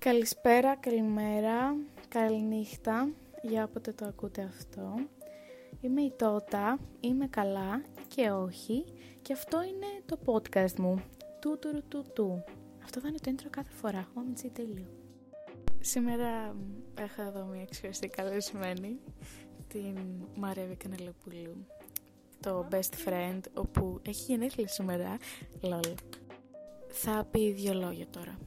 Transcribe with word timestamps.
Καλησπέρα, 0.00 0.76
καλημέρα, 0.76 1.76
καληνύχτα 2.08 3.12
για 3.42 3.64
όποτε 3.64 3.92
το 3.92 4.06
ακούτε 4.06 4.42
αυτό. 4.42 4.94
Είμαι 5.80 6.02
η 6.02 6.12
Τότα, 6.18 6.78
είμαι 7.00 7.26
καλά 7.26 7.82
και 8.08 8.30
όχι 8.30 8.84
και 9.22 9.32
αυτό 9.32 9.62
είναι 9.62 9.86
το 10.06 10.18
podcast 10.24 10.74
μου. 10.78 11.02
Του 11.40 11.58
του 11.58 11.82
του 11.88 12.04
του. 12.14 12.44
Αυτό 12.82 13.00
θα 13.00 13.08
είναι 13.08 13.18
το 13.18 13.32
intro 13.34 13.46
κάθε 13.50 13.70
φορά. 13.72 14.08
Όμτσι 14.14 14.48
τέλειο. 14.48 14.86
Σήμερα 15.80 16.56
έχω 16.98 17.22
εδώ 17.22 17.44
μια 17.44 17.62
εξαιρετική 17.62 18.08
καλεσμένη, 18.08 18.98
την 19.68 19.96
Μαρέβη 20.36 20.76
Κανελοπούλου, 20.76 21.66
το 22.40 22.68
best 22.70 23.08
friend, 23.08 23.40
όπου 23.54 24.00
έχει 24.06 24.24
γενέθλια 24.32 24.68
σήμερα. 24.68 25.16
Λόλ. 25.60 25.94
Θα 26.88 27.28
πει 27.30 27.52
δύο 27.52 27.74
λόγια 27.74 28.06
τώρα. 28.10 28.38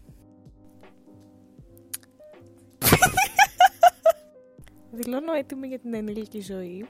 Δηλώνω 4.95 5.33
έτοιμη 5.33 5.67
για 5.67 5.79
την 5.79 5.93
ενήλικη 5.93 6.41
ζωή. 6.41 6.85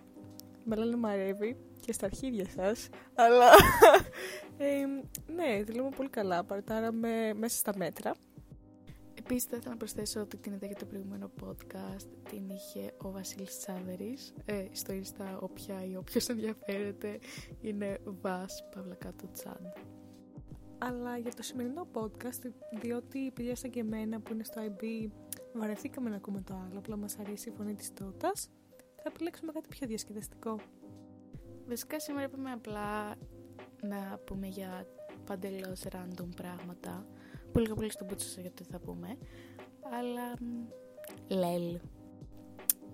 Με 0.63 0.75
λένε 0.75 0.95
Μαρέβη 0.95 1.57
και 1.79 1.93
στα 1.93 2.05
αρχίδια 2.05 2.45
σας. 2.49 2.89
Αλλά, 3.13 3.49
ε, 4.57 4.85
ναι, 5.33 5.63
δηλώνω 5.63 5.89
πολύ 5.89 6.09
καλά. 6.09 6.43
Παρτάραμε 6.43 7.33
μέσα 7.33 7.57
στα 7.57 7.73
μέτρα. 7.77 8.13
Επίσης 9.13 9.43
θα 9.43 9.55
ήθελα 9.55 9.71
να 9.71 9.77
προσθέσω 9.77 10.21
ότι 10.21 10.37
την 10.37 10.53
είδα 10.53 10.65
για 10.65 10.75
το 10.75 10.85
προηγούμενο 10.85 11.31
podcast 11.43 12.07
την 12.29 12.49
είχε 12.49 12.93
ο 12.97 13.11
Βασίλης 13.11 13.57
Τσάδερης 13.57 14.33
ε, 14.45 14.65
στο 14.71 14.93
Insta 14.93 15.39
όποια 15.39 15.85
ή 15.85 15.95
όποιος 15.95 16.27
ενδιαφέρεται 16.27 17.19
είναι 17.61 17.97
Βας 18.03 18.63
Παύλα 18.75 18.95
κάτω 18.95 19.27
Τσάντ 19.31 19.65
αλλά 20.77 21.17
για 21.17 21.33
το 21.33 21.43
σημερινό 21.43 21.87
podcast 21.93 22.51
διότι 22.81 23.17
οι 23.17 23.31
παιδιά 23.31 23.55
σαν 23.55 23.69
και 23.69 23.79
εμένα 23.79 24.19
που 24.19 24.33
είναι 24.33 24.43
στο 24.43 24.61
IB 24.61 25.09
βαρεθήκαμε 25.53 26.09
να 26.09 26.15
ακούμε 26.15 26.41
το 26.41 26.53
άλλο 26.53 26.79
απλά 26.79 26.97
μας 26.97 27.17
αρέσει 27.19 27.49
η 27.49 27.51
φωνή 27.51 27.73
της 27.73 27.93
Τότας 27.93 28.49
θα 28.95 29.03
επιλέξουμε 29.05 29.51
κάτι 29.51 29.67
πιο 29.67 29.87
διασκεδαστικό 29.87 30.59
Βασικά 31.67 31.99
σήμερα 31.99 32.25
είπαμε 32.25 32.51
απλά 32.51 33.15
να 33.81 34.19
πούμε 34.25 34.47
για 34.47 34.87
παντελώς 35.25 35.83
random 35.91 36.29
πράγματα 36.35 37.05
που 37.51 37.59
λίγα 37.59 37.73
πολύ 37.73 37.91
στον 37.91 38.07
πούτσο 38.07 38.41
γιατί 38.41 38.63
θα 38.63 38.79
πούμε 38.79 39.17
αλλά 39.81 40.33
λέλ 41.27 41.79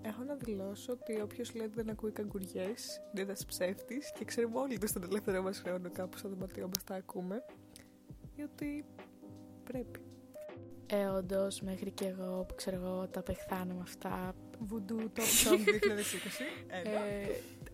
Έχω 0.02 0.22
να 0.22 0.34
δηλώσω 0.34 0.92
ότι 0.92 1.20
όποιος 1.20 1.54
λέει 1.54 1.66
ότι 1.66 1.74
δεν 1.74 1.90
ακούει 1.90 2.10
καγκουριές 2.10 3.00
είναι 3.12 3.22
ένας 3.22 3.44
ψεύτης 3.44 4.12
και 4.12 4.24
ξέρουμε 4.24 4.58
όλοι 4.58 4.74
ότι 4.74 4.86
στον 4.86 5.02
ελεύθερο 5.02 5.42
μας 5.42 5.58
χρόνο 5.58 5.90
κάπου 5.90 6.18
στο 6.18 6.28
δωματιό 6.28 6.66
μας 6.66 6.84
τα 6.84 6.94
ακούμε. 6.94 7.44
Γιατί 8.34 8.84
πρέπει. 9.64 10.00
Ε, 10.92 11.04
όντω, 11.04 11.46
μέχρι 11.62 11.90
και 11.90 12.06
εγώ 12.06 12.44
που 12.48 12.54
ξέρω 12.54 12.76
εγώ 12.76 13.08
τα 13.10 13.22
πεχθάνω 13.22 13.74
με 13.74 13.80
αυτά. 13.82 14.34
Βουντού 14.58 14.96
Top 15.16 15.20
Song 15.20 15.58
2020. 15.58 15.62
ε, 16.68 16.90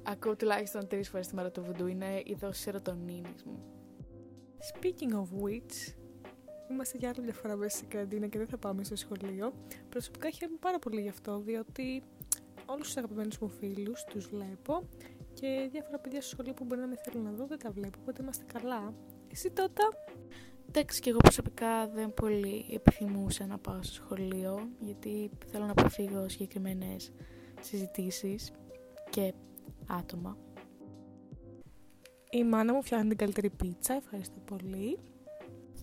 ακούω 0.03 0.37
τουλάχιστον 0.37 0.87
τρεις 0.89 1.09
φορές 1.09 1.27
τη 1.29 1.35
μέρα 1.35 1.51
το 1.51 1.63
βουντού. 1.63 1.87
Είναι 1.87 2.23
η 2.25 2.37
δόση 2.41 2.61
σερωτονίνης 2.61 3.43
μου. 3.45 3.59
Speaking 4.75 5.13
of 5.13 5.45
which, 5.45 5.95
είμαστε 6.71 6.99
για 6.99 7.09
άλλη 7.09 7.25
μια 7.25 7.35
φορά 7.35 7.57
μέσα 7.57 7.77
στην 7.77 7.89
καραντίνα 7.89 8.27
και 8.27 8.39
δεν 8.39 8.47
θα 8.47 8.59
πάμε 8.59 8.85
στο 8.85 8.97
σχολείο. 8.97 9.53
Προσωπικά 9.89 10.31
χαίρομαι 10.31 10.59
πάρα 10.61 10.79
πολύ 10.79 11.01
γι' 11.01 11.09
αυτό, 11.09 11.39
διότι 11.39 12.03
όλους 12.67 12.87
τους 12.87 12.97
αγαπημένους 12.97 13.39
μου 13.39 13.49
φίλους 13.49 14.05
τους 14.05 14.27
βλέπω 14.27 14.89
και 15.35 15.69
διάφορα 15.73 15.99
παιδιά 15.99 16.21
στο 16.21 16.31
σχολείο 16.31 16.55
που 16.55 16.65
μπορεί 16.65 16.81
να 16.81 16.87
με 16.87 16.97
θέλουν 17.03 17.25
να 17.25 17.31
δω 17.31 17.47
δεν 17.47 17.59
τα 17.59 17.71
βλέπω, 17.71 17.99
οπότε 18.01 18.23
είμαστε 18.23 18.45
καλά. 18.53 18.95
Εσύ 19.33 19.51
τότε. 19.51 19.83
Εντάξει, 20.79 21.01
και 21.01 21.11
εγώ 21.11 21.19
προσωπικά 21.19 21.89
δεν 21.89 22.15
πολύ 22.15 22.67
επιθυμούσα 22.71 23.47
να 23.47 23.59
πάω 23.59 23.83
στο 23.83 23.95
σχολείο, 23.95 24.69
γιατί 24.81 25.31
θέλω 25.47 25.65
να 25.65 25.71
αποφύγω 25.71 26.29
συγκεκριμένες 26.29 27.13
συζητήσεις 27.61 28.53
και 29.11 29.33
άτομα. 29.87 30.37
Η 32.31 32.45
μάνα 32.45 32.73
μου 32.75 32.83
φτιάχνει 32.83 33.09
την 33.09 33.17
καλύτερη 33.17 33.51
πίτσα, 33.51 33.95
ευχαριστώ 33.95 34.41
πολύ. 34.45 34.99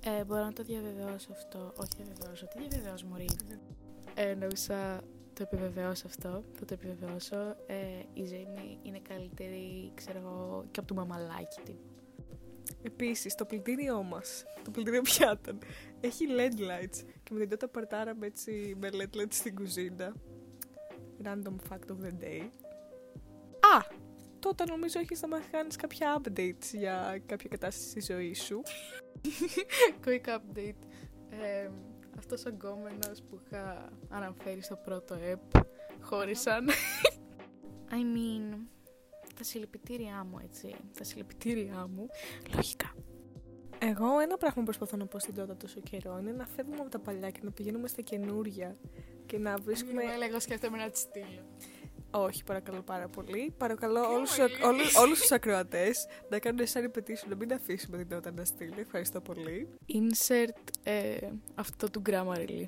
Ε, 0.04 0.24
μπορώ 0.24 0.44
να 0.44 0.54
το 0.54 0.64
διαβεβαιώσω 0.64 1.32
αυτό. 1.32 1.74
Όχι 1.78 1.90
διαβεβαιώσω, 1.98 2.48
τι 2.48 2.60
διαβεβαιώσω 2.60 3.06
μωρή; 3.06 3.30
Ε, 4.14 4.30
εννοούσα 4.30 5.02
το 5.34 5.44
επιβεβαιώσω 5.44 6.08
αυτό, 6.08 6.44
θα 6.54 6.66
το 6.66 6.74
επιβεβαιώσω. 6.74 7.56
Ε, 7.68 8.04
η 8.14 8.26
ζωή 8.26 8.48
μου 8.56 8.80
είναι 8.84 9.00
καλύτερη, 9.00 9.92
ξέρω 9.94 10.20
εγώ, 10.20 10.66
και 10.72 10.80
από 10.80 10.88
το 10.88 10.96
μαμαλάκι 10.96 11.62
του. 11.66 11.93
Επίσης, 12.84 13.36
το 13.36 13.46
πλυντήριό 13.46 14.04
μας, 14.04 14.44
το 14.64 14.72
πλυντήριο 14.72 15.02
πιάτων, 15.02 15.60
έχει 16.00 16.26
LED 16.30 16.60
lights 16.60 17.04
και 17.24 17.34
με 17.34 17.40
την 17.40 17.50
τότε 17.50 17.68
παρτάραμε 17.68 18.26
έτσι 18.26 18.76
με 18.80 18.90
LED 18.92 19.18
lights 19.18 19.28
στην 19.30 19.56
κουζίνα. 19.56 20.14
Random 21.24 21.56
fact 21.70 21.92
of 21.92 22.06
the 22.06 22.24
day. 22.24 22.50
Α! 23.60 24.02
Τότε 24.40 24.64
νομίζω 24.64 25.00
έχεις 25.00 25.22
να 25.22 25.28
μας 25.28 25.42
κάνεις 25.52 25.76
κάποια 25.76 26.22
updates 26.22 26.74
για 26.74 27.22
κάποια 27.26 27.50
κατάσταση 27.50 27.90
στη 27.90 28.14
ζωή 28.14 28.34
σου. 28.34 28.62
Quick 30.06 30.26
update. 30.26 30.88
Ε, 31.30 31.70
αυτός 32.18 32.46
ο 32.46 32.50
γκόμενος 32.50 33.24
που 33.30 33.40
είχα 33.46 33.92
αναφέρει 34.10 34.62
στο 34.62 34.76
πρώτο 34.76 35.14
ΕΠ 35.14 35.66
χώρισαν. 36.02 36.70
I 37.90 38.02
mean, 38.16 38.73
τα 39.44 39.50
συλληπιτήριά 39.50 40.28
μου, 40.30 40.40
έτσι. 40.44 40.76
Τα 40.98 41.04
συλληπιτήριά 41.04 41.88
μου, 41.96 42.08
λογικά. 42.56 42.96
Εγώ 43.80 44.20
ένα 44.20 44.38
πράγμα 44.38 44.56
που 44.56 44.64
προσπαθώ 44.64 44.98
να 44.98 45.06
πω 45.06 45.20
στην 45.20 45.34
τότε 45.34 45.54
τόσο 45.54 45.80
καιρό 45.80 46.18
είναι 46.20 46.32
να 46.32 46.46
φεύγουμε 46.46 46.80
από 46.80 46.90
τα 46.90 47.00
παλιά 47.00 47.30
και 47.30 47.40
να 47.44 47.52
πηγαίνουμε 47.52 47.88
στα 47.88 48.02
καινούρια 48.02 48.78
και 49.26 49.38
να 49.38 49.56
βρίσκουμε... 49.56 50.04
Μην 50.04 50.22
εγώ 50.30 50.40
σκέφτομαι 50.40 50.78
να 50.78 50.90
τη 50.90 51.00
στείλω. 51.00 51.46
Όχι, 52.12 52.44
παρακαλώ 52.44 52.82
πάρα 52.82 53.08
πολύ. 53.08 53.54
Παρακαλώ 53.58 54.14
όλους, 54.14 54.38
όλους, 54.64 54.96
όλους 54.96 55.20
τους 55.20 55.32
ακροατές 55.32 56.08
να 56.30 56.40
κάνουν 56.40 56.68
σαν 56.68 56.92
repetition, 56.92 57.28
να 57.30 57.36
μην 57.36 57.54
αφήσουμε 57.54 57.98
την 57.98 58.10
τότε 58.10 58.32
να 58.32 58.46
στείλει. 58.46 58.80
Ευχαριστώ 58.80 59.22
πολύ. 59.22 59.68
Insert 59.88 60.72
ε, 60.84 61.18
αυτό 61.56 61.90
του 61.90 62.02
Grammarly. 62.06 62.68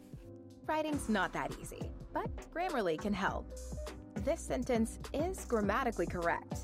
Writing's 0.68 1.08
not 1.18 1.32
that 1.34 1.50
easy, 1.62 1.84
but 2.14 2.30
Grammarly 2.54 2.98
can 3.06 3.14
help. 3.14 3.46
This 4.26 4.42
sentence 4.54 4.92
is 5.14 5.46
grammatically 5.46 6.08
correct, 6.08 6.58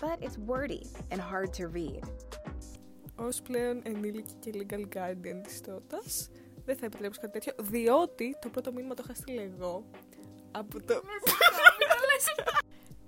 but 0.00 0.16
it's 0.24 0.38
wordy 0.50 0.84
and 1.12 1.20
hard 1.20 1.52
to 1.52 1.68
read. 1.68 2.04
Ως 3.16 3.42
πλέον 3.42 3.80
ενήλικη 3.84 4.34
και 4.40 4.50
legal 4.54 4.96
guardian 4.96 5.40
της 5.42 5.60
τότας, 5.60 6.30
δεν 6.64 6.76
θα 6.76 6.86
επιτρέψω 6.86 7.20
κάτι 7.20 7.32
τέτοιο, 7.32 7.52
διότι 7.60 8.36
το 8.40 8.48
πρώτο 8.48 8.72
μήνυμα 8.72 8.94
το 8.94 9.02
είχα 9.04 9.14
στείλει 9.14 9.40
εγώ 9.40 9.84
από 10.50 10.82
το... 10.82 11.02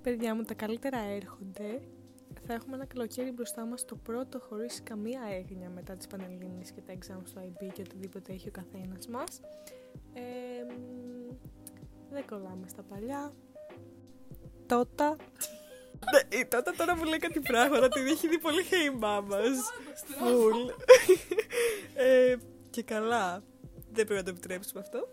Παιδιά 0.03 0.35
μου, 0.35 0.43
τα 0.43 0.55
καλύτερα 0.55 0.99
έρχονται. 0.99 1.81
Θα 2.47 2.55
έχουμε 2.55 2.77
ένα 2.77 2.85
καλοκαίρι 2.85 3.31
μπροστά 3.31 3.65
μας 3.65 3.85
το 3.85 3.97
πρώτο 3.97 4.41
χωρίς 4.41 4.83
καμία 4.83 5.23
έγνοια 5.31 5.71
μετά 5.71 5.95
τις 5.95 6.07
Πανελλήνιες 6.07 6.71
και 6.71 6.81
τα 6.81 6.93
exams 6.93 7.25
στο 7.25 7.41
IB 7.41 7.71
και 7.73 7.81
οτιδήποτε 7.81 8.33
έχει 8.33 8.49
ο 8.49 8.51
καθένας 8.51 9.07
μας. 9.09 9.41
Ε, 10.13 10.23
δεν 12.11 12.27
κολλάμε 12.27 12.69
στα 12.69 12.83
παλιά. 12.83 13.33
Τότε. 14.75 15.17
Ναι, 16.13 16.39
η 16.39 16.47
τότε 16.47 16.71
τώρα 16.77 16.97
μου 16.97 17.05
λέει 17.05 17.19
κάτι 17.19 17.41
πράγματα, 17.41 17.89
την 17.89 18.07
έχει 18.07 18.29
δει 18.29 18.39
πολύ 18.39 18.63
hey 18.71 19.05
mamas. 19.05 19.57
Φουλ. 20.19 20.69
ε, 21.95 22.37
και 22.71 22.83
καλά. 22.83 23.43
Δεν 23.93 24.07
πρέπει 24.07 24.15
να 24.15 24.23
το 24.23 24.31
επιτρέψουμε 24.31 24.81
αυτό. 24.81 25.09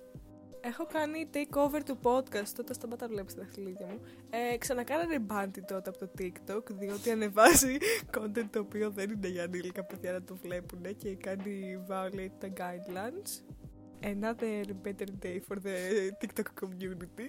Έχω 0.62 0.86
κάνει 0.86 1.30
takeover 1.34 1.82
του 1.86 2.00
podcast, 2.04 2.48
τότε 2.56 2.74
σταματά 2.74 3.08
βλέπεις 3.08 3.36
τα 3.36 3.48
χιλίδια 3.54 3.86
μου. 3.86 4.02
Ε, 4.30 4.58
ξανακάνανε 4.58 5.20
μπάντι 5.20 5.62
τότε 5.62 5.90
από 5.90 5.98
το 5.98 6.12
TikTok, 6.18 6.64
διότι 6.72 7.12
ανεβάζει 7.12 7.78
content 8.18 8.48
το 8.50 8.60
οποίο 8.60 8.90
δεν 8.90 9.10
είναι 9.10 9.28
για 9.28 9.44
ανήλικα 9.44 9.84
παιδιά 9.84 10.12
να 10.12 10.24
το 10.24 10.36
βλέπουν 10.36 10.96
και 10.98 11.16
κάνει 11.16 11.86
violate 11.90 12.32
τα 12.40 12.48
guidelines. 12.58 13.44
Another 14.04 14.66
better 14.86 15.10
day 15.26 15.40
for 15.48 15.58
the 15.66 15.76
TikTok 16.22 16.50
community. 16.62 17.28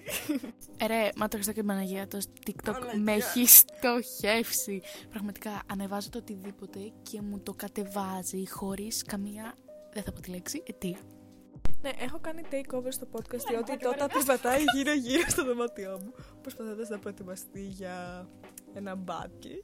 Ε, 0.77 0.85
ρε, 0.85 1.09
μα 1.15 1.27
το 1.27 1.35
Χριστό 1.35 1.51
και 1.53 1.63
Παναγία, 1.63 2.07
το 2.07 2.19
TikTok 2.45 2.79
με 3.01 3.11
έχει 3.11 3.45
στοχεύσει. 3.45 4.81
Πραγματικά 5.09 5.61
ανεβάζω 5.71 6.09
το 6.09 6.17
οτιδήποτε 6.17 6.79
και 7.01 7.21
μου 7.21 7.39
το 7.39 7.53
κατεβάζει 7.53 8.49
χωρίς 8.49 9.03
καμία, 9.03 9.55
δεν 9.93 10.03
θα 10.03 10.11
πω 10.11 10.21
τη 10.21 10.29
λέξη, 10.29 10.63
αιτία. 10.65 10.97
Ναι, 11.81 11.89
έχω 11.99 12.19
κάνει 12.19 12.41
takeover 12.51 12.87
στο 12.89 13.07
podcast 13.11 13.45
διότι 13.49 13.77
τότε 13.77 14.07
περπατάει 14.13 14.63
γύρω-γύρω 14.75 15.29
στο 15.29 15.45
δωμάτιό 15.45 15.99
μου. 16.03 16.13
Προσπαθώντας 16.41 16.89
να 16.89 16.99
προετοιμαστεί 16.99 17.61
για 17.61 18.27
ένα 18.73 18.95
μπάτκι. 18.95 19.63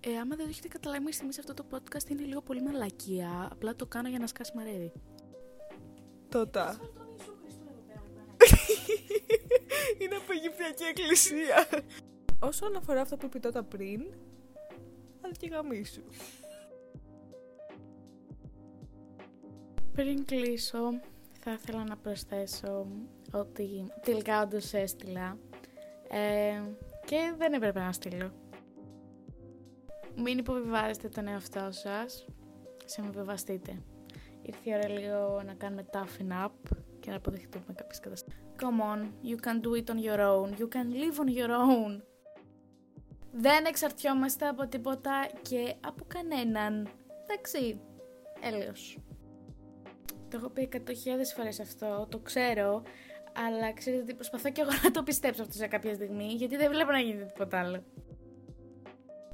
Ε, 0.00 0.18
άμα 0.18 0.36
δεν 0.36 0.44
το 0.44 0.50
έχετε 0.50 0.68
καταλάβει 0.68 1.00
μέχρι 1.04 1.14
στιγμή 1.14 1.34
αυτό 1.38 1.54
το 1.54 1.66
podcast 1.70 2.10
είναι 2.10 2.22
λίγο 2.22 2.42
πολύ 2.42 2.62
μαλακία. 2.62 3.48
Απλά 3.52 3.74
το 3.76 3.86
κάνω 3.86 4.08
για 4.08 4.18
να 4.18 4.26
σκάσει 4.26 4.52
μαρέβι. 6.26 6.28
Τότε. 6.28 6.60
είναι 9.98 10.14
από 10.14 10.32
Αιγυπτιακή 10.32 10.82
εκκλησία. 10.82 11.68
Όσον 12.40 12.76
αφορά 12.76 13.00
αυτό 13.00 13.16
που 13.16 13.26
είπε 13.26 13.38
τότε 13.38 13.62
πριν, 13.62 14.00
θα 15.20 15.28
και 15.38 15.48
γαμίσου. 15.48 16.02
Πριν 19.92 20.24
κλείσω, 20.24 21.00
θα 21.40 21.52
ήθελα 21.52 21.84
να 21.84 21.96
προσθέσω 21.96 22.86
ότι 23.32 23.86
τελικά 24.02 24.42
όντως 24.42 24.72
έστειλα 24.72 25.38
ε, 26.08 26.60
και 27.04 27.34
δεν 27.36 27.52
έπρεπε 27.52 27.80
να 27.80 27.92
στείλω. 27.92 28.32
Μην 30.16 30.38
υποβιβάζετε 30.38 31.08
τον 31.08 31.26
εαυτό 31.26 31.68
σας, 31.70 32.26
σε 32.84 33.02
με 33.02 33.10
βεβαστείτε. 33.10 33.82
Ήρθε 34.46 34.70
η 34.70 34.74
ώρα 34.74 34.88
λίγο 34.88 35.42
να 35.46 35.54
κάνουμε 35.54 35.86
toughen 35.92 36.44
up 36.44 36.76
και 37.00 37.10
να 37.10 37.16
αποδεχτούμε 37.16 37.64
κάποιες 37.74 38.00
καταστάσεις. 38.00 38.40
Come 38.60 38.80
on, 38.94 39.00
you 39.28 39.36
can 39.46 39.60
do 39.60 39.82
it 39.82 39.94
on 39.94 39.98
your 39.98 40.20
own, 40.20 40.48
you 40.58 40.68
can 40.68 40.86
live 40.92 41.18
on 41.18 41.28
your 41.38 41.50
own. 41.50 42.02
Δεν 43.32 43.64
εξαρτιόμαστε 43.64 44.46
από 44.48 44.66
τίποτα 44.66 45.28
και 45.42 45.74
από 45.86 46.04
κανέναν. 46.06 46.88
Εντάξει, 47.22 47.80
έλεος. 48.40 48.98
Το 50.28 50.36
έχω 50.36 50.48
πει 50.48 50.68
100.000 50.72 50.78
φορές 51.36 51.60
αυτό, 51.60 52.06
το 52.10 52.18
ξέρω, 52.18 52.82
αλλά 53.48 53.72
ξέρετε 53.72 54.02
ότι 54.02 54.14
προσπαθώ 54.14 54.50
και 54.50 54.60
εγώ 54.60 54.70
να 54.82 54.90
το 54.90 55.02
πιστέψω 55.02 55.42
αυτό 55.42 55.54
σε 55.54 55.66
κάποια 55.66 55.94
στιγμή, 55.94 56.26
γιατί 56.26 56.56
δεν 56.56 56.70
βλέπω 56.70 56.90
να 56.90 56.98
γίνεται 56.98 57.24
τίποτα 57.24 57.60
άλλο. 57.60 57.84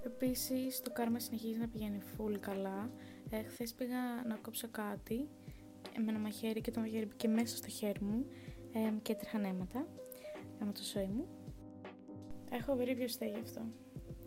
Επίσης, 0.04 0.80
το 0.80 0.90
κάρμα 0.90 1.18
συνεχίζει 1.18 1.58
να 1.58 1.68
πηγαίνει 1.68 1.98
full 2.16 2.36
καλά. 2.40 2.90
Ε, 3.30 3.42
Χθες 3.42 3.72
πήγα 3.72 4.24
να 4.26 4.36
κόψω 4.36 4.68
κάτι 4.70 5.28
με 5.98 6.04
ένα 6.08 6.18
μαχαίρι 6.18 6.60
και 6.60 6.70
το 6.70 6.80
μαχαίρι 6.80 7.06
μπήκε 7.06 7.28
μέσα 7.28 7.56
στο 7.56 7.68
χέρι 7.68 8.00
μου 8.00 8.26
ε, 8.72 8.92
και 9.02 9.12
έτρεχαν 9.12 9.44
αίματα. 9.44 9.86
Κάμα 10.58 10.72
το 10.72 10.82
σώι 10.82 11.06
μου. 11.14 11.26
Έχω 12.50 12.76
βρει 12.76 12.94
ποιο 12.94 13.08
στέγει 13.08 13.40
αυτό. 13.42 13.60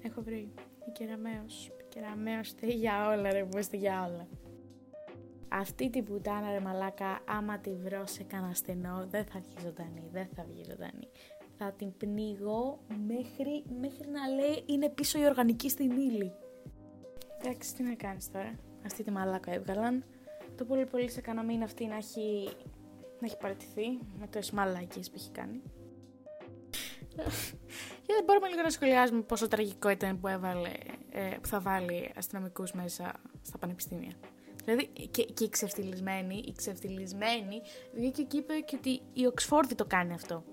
Έχω 0.02 0.22
βρει. 0.22 0.54
Η 0.88 0.92
κεραμαίος. 0.92 1.68
Η 1.68 1.86
κεραμαίος 1.90 2.48
στέγει 2.48 2.76
για 2.78 3.08
όλα 3.08 3.32
ρε 3.32 3.46
που 3.46 3.58
είστε 3.58 3.78
για 3.78 4.06
όλα. 4.06 4.28
Αυτή 5.48 5.90
την 5.90 6.04
πουτάνα 6.04 6.52
ρε 6.52 6.60
μαλάκα, 6.60 7.20
άμα 7.28 7.60
τη 7.60 7.74
βρω 7.74 8.06
σε 8.06 8.24
κανένα 8.24 8.54
στενό, 8.54 9.06
δεν 9.10 9.26
θα 9.26 9.40
βγει 9.40 9.56
ζωντανή, 9.62 10.10
δεν 10.12 10.28
θα 10.36 10.46
βγει 10.50 10.64
ζωντανή. 10.70 11.08
Θα 11.58 11.72
την 11.72 11.98
πνίγω 11.98 12.80
μέχρι, 12.88 13.64
μέχρι 13.80 14.10
να 14.10 14.28
λέει 14.28 14.64
είναι 14.66 14.90
πίσω 14.90 15.20
η 15.20 15.26
οργανική 15.26 15.70
στην 15.70 15.92
ύλη. 15.92 16.32
Εντάξει, 17.42 17.76
τι 17.76 17.84
να 17.84 17.96
κάνεις 17.96 18.32
τώρα. 18.32 18.56
Αυτή 18.86 19.04
τη 19.04 19.12
μαλάκα 19.12 19.54
έβγαλαν. 19.54 20.04
Το 20.58 20.66
πολύ 20.66 20.86
πολύ 20.86 21.10
σε 21.10 21.22
κανένα 21.22 21.46
μήνα 21.46 21.64
αυτή 21.64 21.86
να 21.86 21.96
έχει, 21.96 22.50
να 23.20 23.28
έχει 23.28 23.38
παραιτηθεί 23.38 23.88
με 24.20 24.28
το 24.28 24.38
εσμαλάκες 24.38 25.10
που 25.10 25.16
έχει 25.18 25.32
κάνει. 25.32 25.62
Και 28.06 28.14
δεν 28.14 28.24
μπορούμε 28.26 28.48
λίγο 28.48 28.62
να 28.62 28.70
σχολιάζουμε 28.70 29.22
πόσο 29.22 29.48
τραγικό 29.48 29.90
ήταν 29.90 30.20
που, 30.20 30.28
έβαλε, 30.28 30.72
ε, 31.12 31.30
που 31.42 31.48
θα 31.48 31.60
βάλει 31.60 32.12
αστυνομικούς 32.16 32.72
μέσα 32.72 33.14
στα 33.42 33.58
πανεπιστήμια. 33.58 34.14
Δηλαδή 34.66 34.88
και, 35.12 35.24
και 35.24 35.44
η 35.44 35.50
ξεφτυλισμένη, 35.50 36.44
η 36.48 36.54
ξεφτυλισμένη 36.56 37.62
βγήκε 37.94 38.24
και 38.24 38.38
είπε 38.38 38.54
και 38.60 38.76
ότι 38.76 39.02
η 39.14 39.26
Οξφόρδη 39.26 39.76
το 39.76 39.86
κάνει 39.86 40.14
αυτό. 40.14 40.44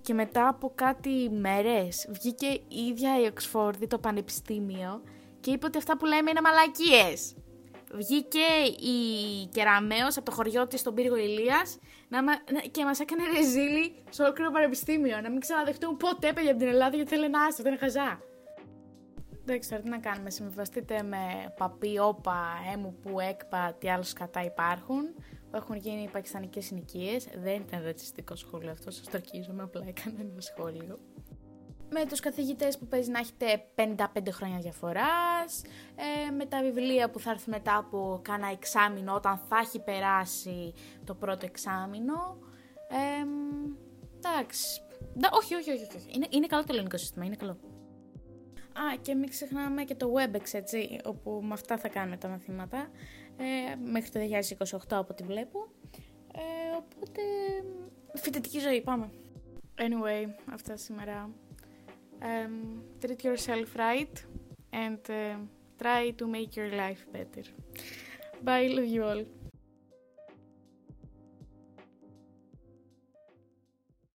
Και 0.00 0.14
μετά 0.14 0.48
από 0.48 0.72
κάτι 0.74 1.30
μέρες 1.30 2.08
βγήκε 2.10 2.46
η 2.46 2.86
ίδια 2.88 3.20
η 3.20 3.26
Οξφόρδη, 3.26 3.86
το 3.86 3.98
πανεπιστήμιο 3.98 5.02
και 5.46 5.52
είπε 5.52 5.66
ότι 5.66 5.78
αυτά 5.78 5.96
που 5.96 6.04
λέμε 6.06 6.30
είναι 6.30 6.40
μαλακίες. 6.40 7.34
Βγήκε 7.94 8.46
η 8.80 8.96
Κεραμέως 9.46 10.16
από 10.16 10.24
το 10.24 10.32
χωριό 10.32 10.66
της 10.66 10.80
στον 10.80 10.94
πύργο 10.94 11.16
Ηλίας 11.16 11.78
να, 12.08 12.18
και 12.70 12.84
μας 12.84 13.00
έκανε 13.00 13.22
ρεζίλη 13.34 13.94
σε 14.10 14.22
ολόκληρο 14.22 14.50
πανεπιστήμιο. 14.50 15.20
Να 15.20 15.30
μην 15.30 15.40
ξαναδεχτούν 15.40 15.96
ποτέ 15.96 16.32
παιδιά 16.32 16.50
από 16.50 16.58
την 16.58 16.68
Ελλάδα 16.68 16.96
γιατί 16.96 17.10
θέλουν 17.10 17.34
άστρο, 17.34 17.62
δεν 17.64 17.72
είναι 17.72 17.80
χαζά. 17.80 18.20
Εντάξει, 19.42 19.68
τώρα 19.68 19.82
τι 19.82 19.88
να 19.88 19.98
κάνουμε. 19.98 20.30
Συμβαστείτε 20.30 21.02
με 21.02 21.54
παπί, 21.56 21.98
όπα, 21.98 22.38
έμου, 22.72 22.96
που, 23.02 23.20
έκπα, 23.20 23.76
τι 23.78 23.90
άλλους 23.90 24.12
κατά 24.12 24.44
υπάρχουν. 24.44 25.14
Που 25.50 25.56
έχουν 25.56 25.76
γίνει 25.76 26.08
πακιστανικές 26.12 26.64
συνοικίες. 26.64 27.28
Δεν 27.34 27.54
ήταν 27.54 27.84
ρατσιστικό 27.84 28.36
σχόλιο 28.36 28.70
αυτό, 28.70 28.90
σας 28.90 29.04
το 29.04 29.10
αρκίζομαι, 29.14 29.62
απλά 29.62 29.84
έκανα 29.86 30.16
ένα 30.20 30.40
σχόλιο. 30.40 30.98
Με 31.90 32.06
τους 32.06 32.20
καθηγητές 32.20 32.78
που 32.78 32.86
παίζει 32.86 33.10
να 33.10 33.18
έχετε 33.18 33.64
55 33.74 34.30
χρόνια 34.30 34.58
διαφοράς, 34.58 35.62
ε, 35.96 36.30
με 36.30 36.46
τα 36.46 36.62
βιβλία 36.62 37.10
που 37.10 37.18
θα 37.18 37.30
έρθει 37.30 37.50
μετά 37.50 37.76
από 37.76 38.20
κάνα 38.22 38.50
εξάμεινο 38.50 39.14
όταν 39.14 39.40
θα 39.48 39.58
έχει 39.58 39.78
περάσει 39.80 40.72
το 41.04 41.14
πρώτο 41.14 41.46
εξάμεινο. 41.46 42.38
Ε, 42.88 43.26
εντάξει. 44.16 44.80
Όχι, 45.32 45.54
όχι, 45.54 45.70
όχι, 45.70 45.82
όχι. 45.96 46.14
Είναι, 46.14 46.26
είναι 46.30 46.46
καλό 46.46 46.62
το 46.62 46.72
ελληνικό 46.72 46.96
σύστημα, 46.96 47.24
είναι 47.24 47.36
καλό. 47.36 47.56
Α, 48.72 48.96
και 49.02 49.14
μην 49.14 49.28
ξεχνάμε 49.28 49.84
και 49.84 49.94
το 49.94 50.12
WebEx, 50.16 50.52
έτσι, 50.52 51.00
όπου 51.04 51.40
με 51.42 51.52
αυτά 51.52 51.78
θα 51.78 51.88
κάνουμε 51.88 52.16
τα 52.16 52.28
μαθήματα, 52.28 52.90
ε, 53.36 53.74
μέχρι 53.90 54.10
το 54.10 54.20
2028 54.20 54.78
από 54.90 55.06
ό,τι 55.10 55.22
βλέπω. 55.22 55.66
Ε, 56.34 56.76
οπότε, 56.76 57.20
φοιτητική 58.14 58.58
ζωή, 58.58 58.80
πάμε. 58.82 59.10
Anyway, 59.76 60.28
αυτά 60.52 60.76
σήμερα. 60.76 61.30
Um, 62.22 62.82
treat 63.00 63.24
yourself 63.24 63.76
right 63.76 64.24
and 64.72 64.98
uh, 65.10 65.36
try 65.80 66.10
to 66.10 66.26
make 66.26 66.56
your 66.56 66.70
life 66.70 67.06
better. 67.12 67.42
Bye, 68.42 68.68
love 68.68 68.86
you 68.86 69.04
all. 69.04 69.24